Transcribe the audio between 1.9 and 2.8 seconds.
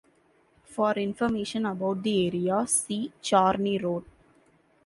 the area,